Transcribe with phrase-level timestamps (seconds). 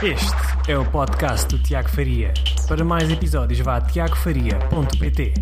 [0.00, 2.32] Este é o podcast do Tiago Faria.
[2.68, 5.34] Para mais episódios, vá a tiagofaria.pt.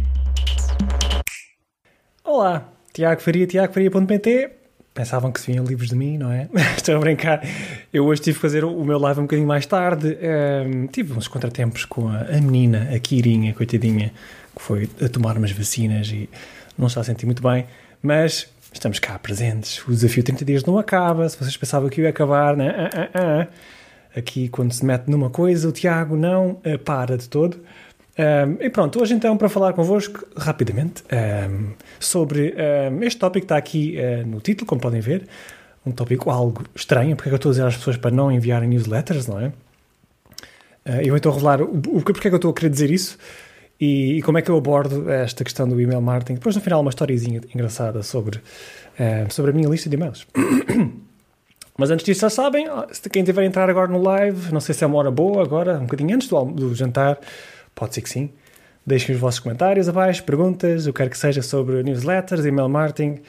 [2.25, 4.51] Olá, Tiago Faria, tiagofaria.pt.
[4.95, 6.49] Pensavam que se vinham livros de mim, não é?
[6.75, 7.47] Estou a brincar.
[7.93, 10.17] Eu hoje tive que fazer o meu live um bocadinho mais tarde.
[10.67, 14.11] Um, tive uns contratempos com a, a menina, a Kirinha, coitadinha,
[14.57, 16.31] que foi a tomar umas vacinas e
[16.79, 17.67] não está a sentir muito bem.
[18.03, 19.87] Mas estamos cá presentes.
[19.87, 21.29] O desafio 30 dias não acaba.
[21.29, 22.75] Se vocês pensavam que ia acabar, né?
[22.75, 23.11] Ah, ah,
[23.43, 23.47] ah.
[24.17, 27.59] Aqui, quando se mete numa coisa, o Tiago não uh, para de todo.
[28.19, 31.05] Um, e pronto, hoje então para falar convosco rapidamente
[31.51, 32.55] um, sobre
[32.91, 35.29] um, este tópico que está aqui uh, no título, como podem ver,
[35.85, 38.33] um tópico algo estranho, porque é que eu estou a dizer às pessoas para não
[38.33, 39.49] enviarem newsletters, não é?
[40.87, 43.19] Uh, eu então revelar o, o, porque é que eu estou a querer dizer isso
[43.79, 46.37] e, e, como é que eu abordo esta questão do email marketing.
[46.37, 48.41] Depois no final uma historiezinha engraçada sobre,
[49.29, 50.27] sobre a minha lista de e-mails.
[51.77, 52.67] Mas antes disso, já sabem,
[53.13, 55.79] quem tiver a entrar agora no live, não sei se é uma hora boa agora,
[55.79, 57.19] um bocadinho antes do, do jantar,
[57.75, 58.31] pode ser que sim.
[58.87, 63.21] Deixem os vossos comentários abaixo, perguntas, o que quer que seja sobre newsletters, email marketing.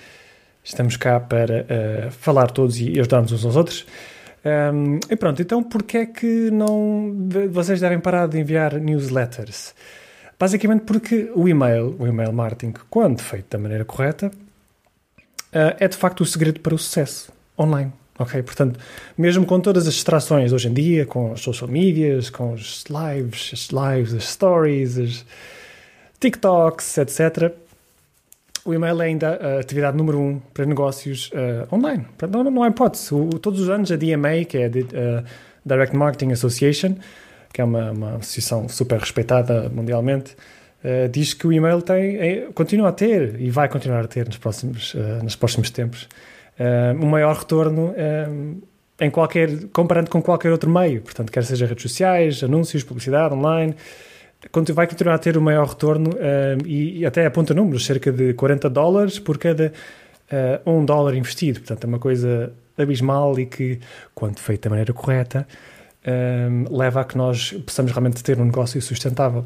[0.63, 3.85] Estamos cá para uh, falar todos e ajudar-nos uns aos outros.
[4.45, 9.73] Um, e pronto, então porquê é que não vocês devem parar de enviar newsletters?
[10.39, 15.97] Basicamente porque o e-mail, o e-mail marketing, quando feito da maneira correta, uh, é de
[15.97, 17.91] facto o segredo para o sucesso online.
[18.19, 18.41] Ok?
[18.41, 18.79] Portanto,
[19.17, 23.51] mesmo com todas as distrações hoje em dia, com as social medias, com os lives,
[23.53, 25.25] as lives, as stories, as
[26.19, 27.53] TikToks, etc.,
[28.67, 32.05] o e-mail é ainda a atividade número um para negócios uh, online.
[32.29, 33.13] Não, não há hipótese.
[33.13, 35.23] O, todos os anos a DMA, que é a uh,
[35.65, 36.95] Direct Marketing Association,
[37.53, 40.35] que é uma, uma associação super respeitada mundialmente,
[40.83, 44.25] uh, diz que o e-mail tem, é, continua a ter e vai continuar a ter
[44.25, 44.93] nos próximos,
[45.23, 46.09] nos próximos tempos
[46.99, 48.61] um maior retorno uh,
[48.99, 51.01] em qualquer, comparando com qualquer outro meio.
[51.01, 53.75] Portanto, quer seja redes sociais, anúncios, publicidade online,
[54.73, 58.33] vai continuar a ter o um maior retorno uh, e, até aponta números, cerca de
[58.33, 59.71] 40 dólares por cada
[60.65, 61.59] uh, um dólar investido.
[61.59, 63.79] Portanto, é uma coisa abismal e que,
[64.13, 65.47] quando feito da maneira correta,
[66.03, 69.45] uh, leva a que nós possamos realmente ter um negócio sustentável.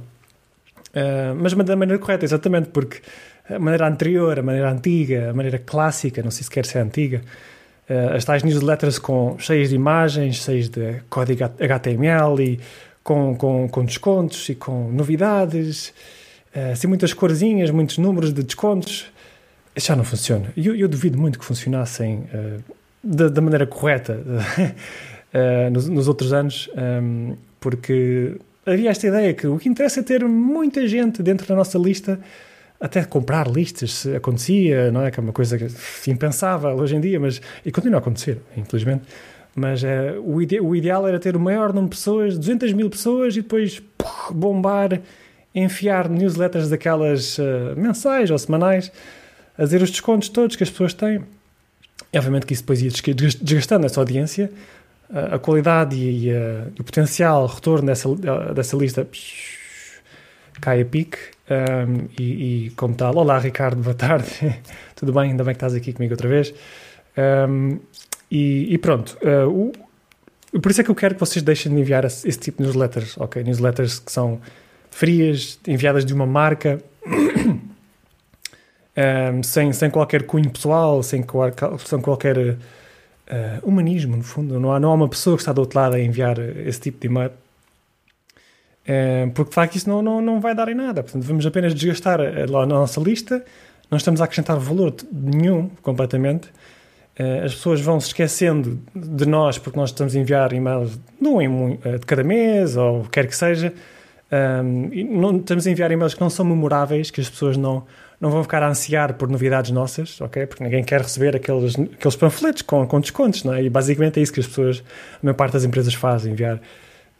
[1.37, 3.01] mas da maneira correta, exatamente, porque
[3.55, 7.21] a maneira anterior, a maneira antiga, a maneira clássica, não sei se quer ser antiga,
[7.89, 12.59] uh, as tais newsletters com, cheias de imagens, cheias de código HTML e
[13.03, 15.93] com, com, com descontos e com novidades,
[16.55, 19.11] uh, assim muitas corzinhas, muitos números de descontos,
[19.75, 20.51] isso já não funciona.
[20.55, 22.63] Eu, eu, duvido muito que funcionassem uh,
[23.03, 29.47] da, da, maneira correta uh, nos, nos, outros anos, um, porque havia esta ideia que
[29.47, 32.19] o que interessa é ter muita gente dentro da nossa lista
[32.81, 35.11] até comprar listas acontecia, não é?
[35.11, 35.55] Que é uma coisa
[36.07, 39.03] impensável hoje em dia, mas e continua a acontecer, infelizmente.
[39.55, 42.89] Mas é, o, ide o, ideal era ter o maior número de pessoas, 200 mil
[42.89, 43.81] pessoas, e depois
[44.31, 44.99] bombar,
[45.53, 48.91] enfiar newsletters daquelas uh, mensais ou semanais,
[49.57, 51.21] a dizer os descontos todos que as pessoas têm.
[52.11, 52.89] E, obviamente que isso depois ia
[53.41, 54.49] desgastando essa audiência,
[55.13, 58.07] a qualidade e, e, e, o potencial retorno dessa,
[58.55, 59.05] dessa lista
[60.61, 61.17] cai a pique
[61.51, 64.55] um, e, e, como tal, olá Ricardo, boa tarde,
[64.95, 65.31] tudo bem?
[65.31, 66.53] Ainda bem que estás aqui comigo outra vez.
[67.17, 67.77] Um,
[68.31, 69.73] e, e, pronto, uh, o,
[70.61, 72.63] por isso é que eu quero que vocês deixem de enviar esse, esse, tipo de
[72.63, 73.43] newsletters, ok?
[73.43, 74.39] Newsletters que são
[74.89, 76.81] frias, enviadas de uma marca,
[79.35, 81.25] um, sem, sem qualquer cunho pessoal, sem,
[81.85, 82.57] sem qualquer uh,
[83.63, 84.57] humanismo, no fundo.
[84.57, 86.99] Não há, não há uma pessoa que está do outro lado a enviar esse tipo
[86.99, 87.31] de e-mail.
[89.33, 91.03] Porque de facto isso não, não, não vai dar em nada.
[91.03, 92.19] Portanto, vamos apenas desgastar
[92.49, 93.43] lá na nossa lista,
[93.89, 96.49] não estamos a acrescentar valor nenhum completamente.
[97.15, 102.05] É, as pessoas vão se esquecendo de nós porque nós estamos a enviar e-mails de
[102.05, 103.73] cada mês ou quer que seja.
[104.31, 107.85] Um, e não, estamos a enviar e-mails que não são memoráveis, que as pessoas não,
[108.19, 110.45] não vão ficar a ansiar por novidades nossas, ok?
[110.45, 113.61] Porque ninguém quer receber aqueles, aqueles panfletos com, com descontos, não é?
[113.61, 114.81] E basicamente é isso que as pessoas,
[115.15, 116.61] a maior parte das empresas faz, enviar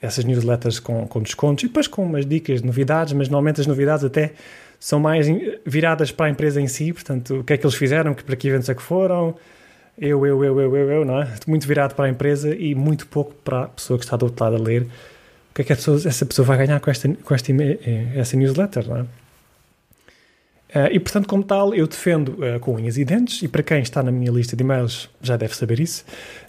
[0.01, 3.67] essas newsletters com, com descontos e depois com umas dicas de novidades, mas normalmente as
[3.67, 4.33] novidades até
[4.79, 5.27] são mais
[5.65, 8.47] viradas para a empresa em si, portanto, o que é que eles fizeram, para que
[8.47, 9.35] eventos é que foram,
[9.97, 11.27] eu, eu, eu, eu, eu, eu, não é?
[11.45, 14.43] Muito virado para a empresa e muito pouco para a pessoa que está do outro
[14.43, 14.87] lado a ler.
[15.51, 18.35] O que é que pessoa, essa pessoa vai ganhar com esta, com esta eh, essa
[18.35, 19.05] newsletter, não é?
[20.73, 23.81] Uh, e, portanto, como tal, eu defendo uh, com unhas e dentes, e para quem
[23.81, 26.05] está na minha lista de e-mails já deve saber isso,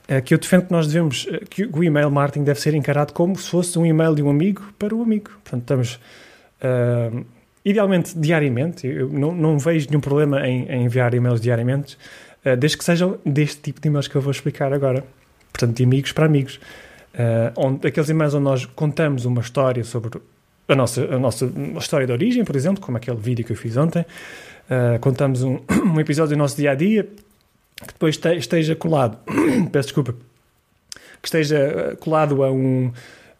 [0.08, 3.36] uh, que eu defendo que nós devemos, que o e-mail marketing deve ser encarado como
[3.36, 5.30] se fosse um e-mail de um amigo para o amigo.
[5.42, 6.00] Portanto, estamos,
[7.64, 11.98] idealmente, diariamente, eu não, não, vejo nenhum problema em, em enviar e-mails diariamente,
[12.58, 15.04] desde que sejam deste tipo de e-mails que eu vou explicar agora.
[15.52, 16.60] Portanto, de amigos para amigos.
[17.14, 20.20] uh, onde, aqueles e-mails onde nós contamos uma história sobre
[20.68, 21.46] a nossa, a nossa
[21.78, 24.04] história de origem, por exemplo, como aquele vídeo que eu fiz ontem.
[24.70, 29.18] Uh, contamos um, um, episódio do nosso dia a dia que depois te, esteja colado,
[29.72, 30.14] peço desculpa,
[31.20, 32.92] que esteja colado a, um,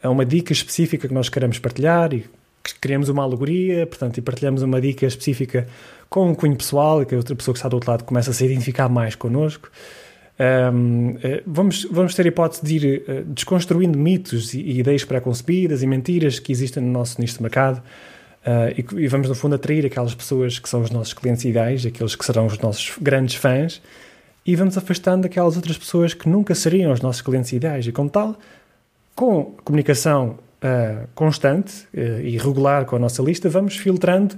[0.02, 2.26] a uma dica específica que nós queremos partilhar e
[2.62, 5.66] que criamos uma alegoria, portanto, e partilhamos uma dica específica
[6.08, 8.30] com um cunho pessoal e que a outra pessoa que está do outro lado começa
[8.30, 9.70] a se identificar mais connosco.
[10.42, 15.04] Um, eh, vamos, vamos ter a hipótese de ir uh, desconstruindo mitos e, e ideias
[15.04, 19.36] pré-concebidas e mentiras que existem no nosso nicho de mercado uh, e, e, vamos, no
[19.36, 22.92] fundo, atrair aquelas pessoas que são os nossos clientes ideais, aqueles que serão os nossos
[23.00, 23.80] grandes fãs
[24.44, 27.86] e vamos afastando aquelas outras pessoas que nunca seriam os nossos clientes ideais.
[27.86, 28.36] E, como tal,
[29.14, 34.34] com comunicação uh, constante e regular com a nossa lista, vamos filtrando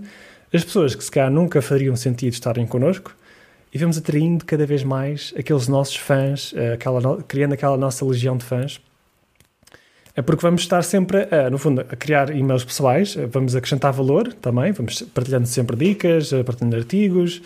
[0.52, 3.16] as pessoas que se calhar nunca fariam sentido estarem connosco
[3.74, 8.36] e vamos atraindo cada vez mais aqueles nossos fãs, eh, aquela, criando aquela nossa legião
[8.36, 8.80] de fãs.
[10.14, 13.92] É porque vamos estar sempre, a, no fundo, a criar e-mails pessoais, eh, vamos acrescentar
[13.92, 17.42] valor também, vamos partilhando sempre dicas, eh, partilhando artigos,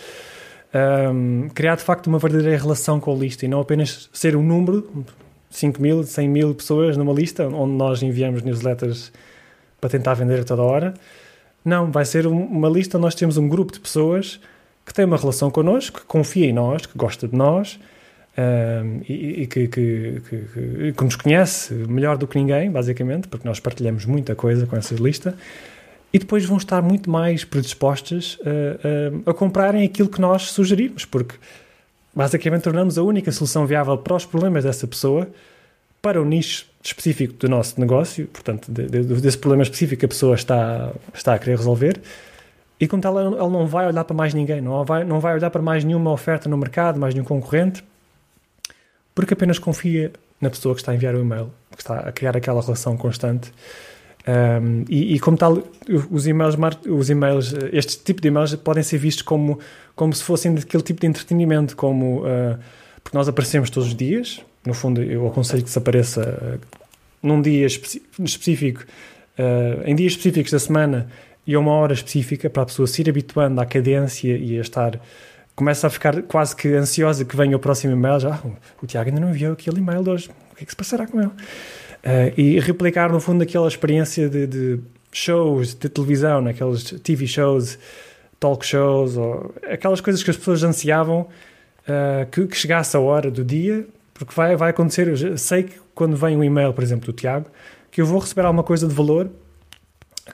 [1.15, 4.43] um, criar de facto uma verdadeira relação com a lista e não apenas ser um
[4.43, 5.07] número,
[5.49, 9.11] 5 mil, 100 mil pessoas numa lista onde nós enviamos newsletters
[9.81, 10.93] para tentar vender a toda hora.
[11.65, 14.39] Não, vai ser uma lista onde nós temos um grupo de pessoas
[14.89, 17.79] que tem uma relação connosco, que confia em nós, que gosta de nós
[18.39, 23.47] um, e, e que, que, que, que, nos conhece melhor do que ninguém, basicamente, porque
[23.47, 25.37] nós partilhamos muita coisa com essa lista.
[26.11, 31.05] E depois vão estar muito mais predispostas a, a, a comprarem aquilo que nós sugerimos,
[31.05, 31.35] porque
[32.15, 35.29] basicamente tornamos a única solução viável para os problemas dessa pessoa,
[36.01, 40.09] para o nicho específico do nosso negócio, portanto, de, de, desse problema específico que a
[40.09, 42.01] pessoa está, está a querer resolver,
[42.81, 45.51] e como tal, ele não vai olhar para mais ninguém, não vai, não vai olhar
[45.51, 47.83] para mais nenhuma oferta no mercado, mais nenhum concorrente,
[49.15, 52.37] porque apenas confia na pessoa que está a enviar o e-mail, que está a criar
[52.37, 53.53] aquela relação constante.
[54.29, 55.63] Um, e, e, como tal,
[56.11, 56.55] os e-mails,
[56.87, 59.59] os e-mails, este tipo de e-mails podem ser vistos como,
[59.97, 62.59] como se fossem daquele tipo de entretenimento, como uh,
[63.03, 64.41] porque nós aparecemos todos os dias.
[64.67, 66.79] No fundo, eu aconselho que se apareça uh,
[67.23, 68.85] num dia específico,
[69.39, 71.09] uh, em dias específicos da semana,
[71.49, 74.61] e a uma hora específica para a pessoa se ir habituando à cadência e a
[74.61, 75.01] estar.
[75.57, 78.21] Começa a ficar quase que ansiosa que venha o próximo e-mail.
[78.21, 78.51] Já, ah,
[78.83, 80.31] o Tiago ainda não viu aquele e-mail de hoje.
[80.53, 81.31] O que é que se passará com ele?
[81.31, 84.81] Uh, e replicar, no fundo, aquela experiência de, de
[85.11, 87.79] shows de televisão, naqueles TV shows,
[88.39, 93.31] talk shows, ou aquelas coisas que as pessoas ansiavam uh, que, que, chegasse a hora
[93.31, 95.09] do dia, porque vai, vai acontecer.
[95.09, 97.47] Eu sei que quando vem um e-mail, por exemplo, do Tiago,
[97.91, 99.31] que eu vou receber alguma coisa de valor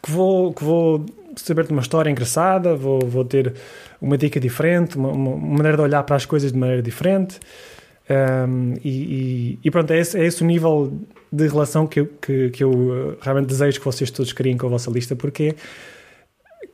[0.03, 1.05] que vou, que vou
[1.37, 3.55] saber de uma história engraçada, vou, vou ter
[4.01, 7.41] uma dica diferente, uma, uma maneira de olhar para as coisas de maneira diferente.
[8.09, 10.93] Um, e, e, e, pronto, é esse, é esse, o nível
[11.33, 14.67] de relação que eu, que, que eu uh, realmente desejo que vocês todos criem com
[14.67, 15.57] a vossa lista, porque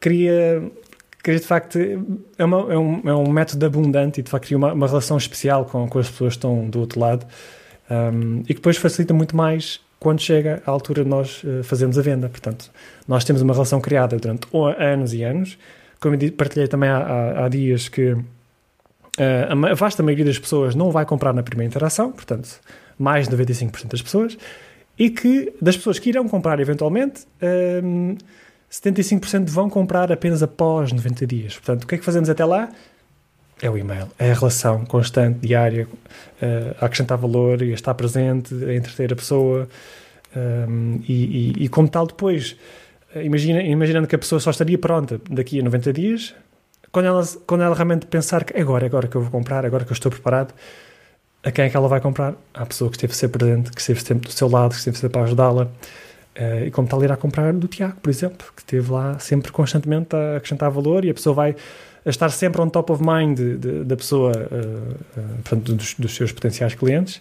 [0.00, 0.62] cria,
[1.22, 1.78] cria de facto,
[2.36, 5.16] é, uma, é, um, é um método abundante e de facto cria uma, uma relação
[5.16, 7.24] especial com, com as pessoas que estão do outro lado
[7.88, 11.98] um, e que depois facilita muito mais quando chega a altura de nós uh, fazermos
[11.98, 12.28] a venda.
[12.28, 12.70] Portanto,
[13.06, 14.48] nós temos uma relação criada durante
[14.78, 15.56] anos e anos.
[16.00, 18.24] Como eu partilhei também há, há, há dias que uh,
[19.70, 22.60] a vasta maioria das pessoas não vai comprar na primeira interação, portanto,
[22.98, 24.38] mais de 95% das pessoas,
[24.98, 27.26] e que das pessoas que irão comprar eventualmente,
[27.82, 28.16] um,
[28.70, 31.54] 75% vão comprar apenas após 90 dias.
[31.54, 32.68] Portanto, o que é que fazemos até lá?
[33.62, 37.92] É o e-mail, é a relação constante, diária, uh, a acrescentar valor e a estar
[37.94, 39.68] presente, a entreter a pessoa.
[40.34, 42.56] Um, e, e, e, como tal, depois,
[43.14, 46.34] eh, imagina, imaginando que a pessoa só estaria pronta daqui a 90 dias,
[46.92, 49.90] quando ela, quando ela realmente pensar que agora, agora que eu vou comprar, agora que
[49.90, 50.54] eu estou preparado,
[51.42, 52.34] a quem é que ela vai comprar?
[52.52, 55.12] À pessoa que esteve ser presente, que esteve sempre do seu lado, que esteve sempre
[55.12, 55.64] para ajudá-la.
[56.38, 60.14] Uh, e como tal, irá comprar do Tiago, por exemplo, que esteve lá sempre constantemente
[60.14, 61.56] a acrescentar valor e a pessoa vai
[62.04, 65.94] a estar sempre on top of mind de, de, da pessoa, uh, uh, portanto, dos,
[65.94, 67.20] dos, seus potenciais clientes.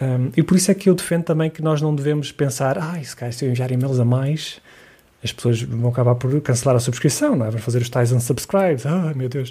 [0.00, 3.02] Um, e por isso é que eu defendo também que nós não devemos pensar, ah,
[3.02, 4.60] se, calhar, se eu enviar e-mails a mais,
[5.22, 7.50] as pessoas vão acabar por cancelar a subscrição, não é?
[7.50, 9.50] Vão fazer os tais unsubscribes, ah, meu Deus.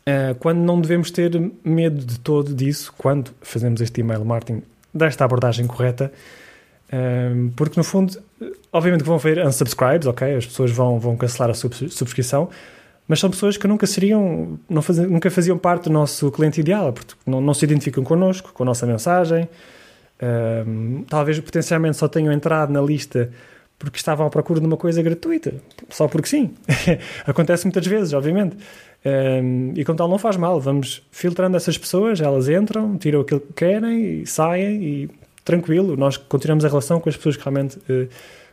[0.00, 1.30] Uh, quando não devemos ter
[1.62, 6.10] medo de todo disso, quando fazemos este email marketing desta abordagem correta,
[7.54, 8.20] porque no fundo,
[8.72, 10.34] obviamente que vão ver unsubscribes, ok?
[10.34, 12.50] As pessoas vão, vão cancelar a subscrição,
[13.10, 17.12] mas são pessoas que nunca seriam, faziam, nunca faziam parte do nosso cliente ideal, porque
[17.26, 19.48] não, não se identificam connosco, com a nossa mensagem,
[20.64, 23.28] um, talvez potencialmente só tenham entrado na lista
[23.80, 25.54] porque estavam à procura de uma coisa gratuita,
[25.88, 26.54] só porque sim.
[27.26, 28.56] Acontece muitas vezes, obviamente.
[29.04, 30.60] Um, e como tal, não faz mal.
[30.60, 35.10] Vamos filtrando essas pessoas, elas entram, tiram aquilo que querem e saem e
[35.44, 38.08] tranquilo, nós continuamos a relação com as pessoas que realmente uh,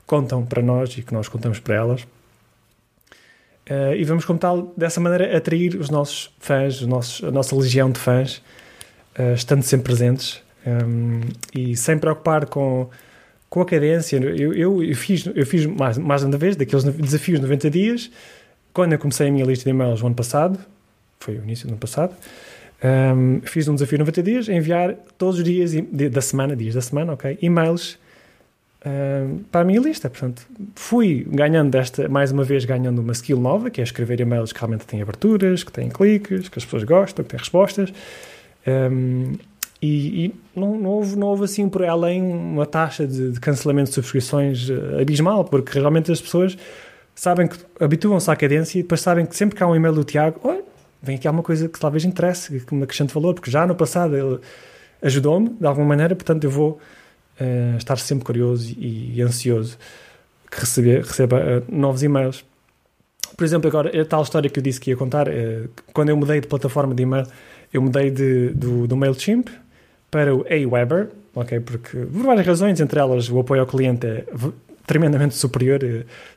[0.07, 2.07] contam para nós e que nós contamos para elas.
[3.69, 7.53] Uh, e vamos, como tal, dessa maneira, atrair os nossos fãs, os nossos, a nossa
[7.53, 8.41] legião de fãs,
[9.19, 11.19] uh, estando sempre presentes um,
[11.53, 12.89] e sem preocupar com,
[13.49, 14.17] com a cadência.
[14.17, 18.11] Eu, eu, eu fiz, eu fiz mais, mais uma vez daqueles desafios 90 dias,
[18.73, 20.59] quando eu comecei a minha lista de e-mails no ano passado,
[21.19, 22.15] foi o início do ano passado,
[23.15, 25.71] um, fiz um desafio de 90 dias, enviar todos os dias
[26.11, 27.97] da semana, dias da semana, ok, e-mails
[28.87, 30.09] um, para a minha lista.
[30.09, 30.43] Portanto,
[30.75, 34.59] fui ganhando esta, mais uma vez, ganhando uma skill nova, que é escrever e-mails que
[34.59, 37.93] realmente têm aberturas, que têm cliques, que as pessoas gostam, que têm respostas.
[38.65, 39.33] Um,
[39.81, 43.89] e, e não, não, houve, não houve assim por além uma taxa de, de cancelamento
[43.89, 46.57] de subscrições uh, abismal, porque realmente as pessoas
[47.13, 50.03] sabem que habituam-se à cadência e depois sabem que sempre que há um e-mail do
[50.03, 50.63] Tiago, olha,
[51.01, 54.15] vem aqui alguma coisa que talvez interesse, que me acrescente valor, porque já no passado
[54.15, 54.39] ele
[55.01, 56.79] ajudou-me de alguma maneira, portanto eu vou
[57.39, 59.77] uh, estar sempre curioso e, e ansioso
[60.49, 62.45] que receber, receba uh, novos e-mails.
[63.35, 66.17] Por exemplo, agora, a tal história que eu disse que ia contar, uh, quando eu
[66.17, 67.27] mudei de plataforma de e-mail,
[67.73, 69.49] eu mudei de, do, do MailChimp
[70.09, 71.59] para o Aweber, ok?
[71.59, 74.25] Porque, por várias razões, entre elas o apoio ao cliente é
[74.85, 75.79] tremendamente superior.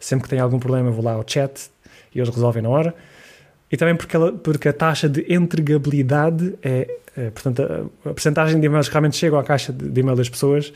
[0.01, 1.71] Sempre que tem algum problema, vou lá ao chat
[2.13, 2.95] e eles resolvem na hora.
[3.71, 8.59] E também porque, ela, porque a taxa de entregabilidade é, é portanto, a, a porcentagem
[8.59, 10.73] de e-mails que realmente chegam à caixa de, de e-mail das pessoas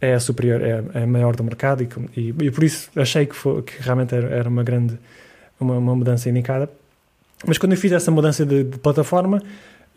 [0.00, 3.26] é a superior, é, é a maior do mercado e, e, e, por isso achei
[3.26, 4.98] que, foi, que realmente era, era, uma grande,
[5.58, 6.68] uma, uma, mudança indicada.
[7.46, 9.42] Mas quando eu fiz essa mudança de, de, plataforma,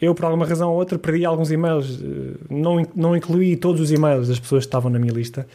[0.02, 3.92] eu por alguma razão ou outra perdi alguns e-mails, eh, não, não incluí todos os
[3.92, 5.48] e-mails das pessoas que estavam na minha lista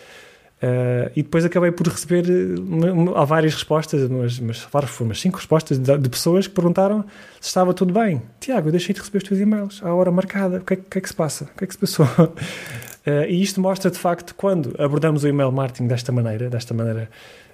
[0.62, 2.24] Uh, e depois acabei por receber
[2.56, 4.68] uma, há várias respostas, mas, mas
[5.00, 7.04] umas cinco respostas de, de, pessoas que perguntaram
[7.40, 8.22] se estava tudo bem.
[8.38, 10.58] Tiago, eu deixei de receber os teus e-mails à hora marcada.
[10.58, 11.46] O que é, que, é que se passa?
[11.46, 12.06] O que é que se passou?
[12.06, 17.10] Uh, e isto mostra de facto quando abordamos o email marketing desta maneira, desta maneira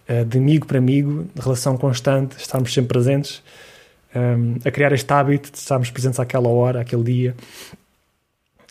[0.06, 3.42] uh, de amigo para amigo, de relação constante, estarmos sempre presentes,
[4.14, 7.34] um, a criar este hábito de estarmos presentes àquela hora, àquele dia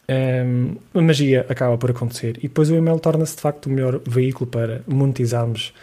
[0.09, 3.99] um, a magia acaba por acontecer e depois o e-mail torna-se de facto o melhor
[4.07, 5.73] veículo para monetizarmos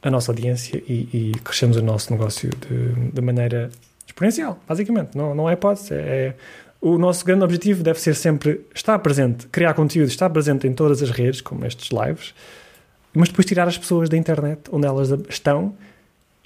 [0.00, 3.70] a nossa audiência e, e crescermos o nosso negócio de, de, maneira
[4.06, 5.16] exponencial, basicamente.
[5.16, 5.94] Não, não é hipótese.
[5.94, 6.34] É, é,
[6.80, 11.02] o nosso grande objetivo deve ser sempre estar presente, criar conteúdo, estar presente em todas
[11.02, 12.34] as redes, como estes lives,
[13.14, 15.74] mas depois tirar as pessoas da internet onde elas estão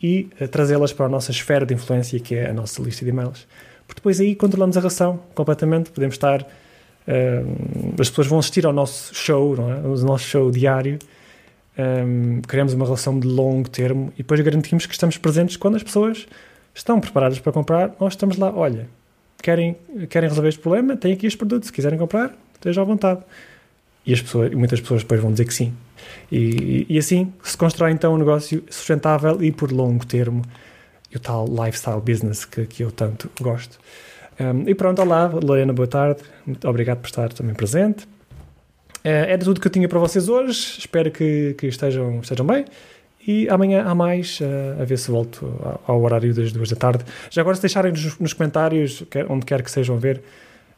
[0.02, 3.10] e uh, trazê-las para a nossa esfera de influência, que é a nossa lista de
[3.10, 3.46] e-mails.
[3.86, 6.46] Porque depois aí controlamos a relação completamente, podemos estar
[8.00, 9.76] As pessoas vão assistir ao nosso show, não é?
[9.76, 10.98] ao nosso show diário.
[11.78, 15.82] Um, criamos uma relação de longo termo e depois garantimos que estamos presentes quando as
[15.82, 16.26] pessoas
[16.74, 17.94] estão preparadas para comprar.
[18.00, 18.88] Nós estamos lá, olha,
[19.42, 19.76] querem,
[20.08, 20.96] querem resolver este problema?
[20.96, 23.20] Tem aqui este produto, se quiserem comprar, estejam à vontade.
[24.06, 25.74] E as pessoas, muitas pessoas depois vão dizer que sim.
[26.30, 30.42] E, e assim se constrói então um negócio sustentável e por longo termo,
[31.12, 33.78] e o tal lifestyle business que, que eu tanto gosto.
[34.38, 36.20] Um, e pronto, olá, Lorena, boa tarde.
[36.44, 38.04] Muito obrigado por estar também presente.
[38.04, 40.78] Uh, era tudo que eu tinha para vocês hoje.
[40.78, 42.66] Espero que, que estejam, estejam bem.
[43.26, 47.04] E amanhã há mais, uh, a ver se volto ao horário das duas da tarde.
[47.30, 50.22] Já agora, se deixarem nos, nos comentários, onde quer que sejam ver,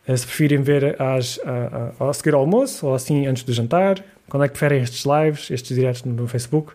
[0.08, 3.52] uh, se preferem ver às, a, a, a seguir ao almoço ou assim antes do
[3.52, 6.74] jantar, quando é que preferem estes lives, estes diretos no Facebook,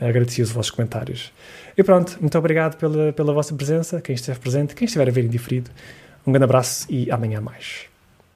[0.00, 1.32] agradeci os vossos comentários.
[1.76, 5.24] E pronto, muito obrigado pela, pela vossa presença, quem esteve presente, quem estiver a ver
[5.24, 5.70] indiferido.
[6.26, 7.93] Um grande abraço e amanhã mais.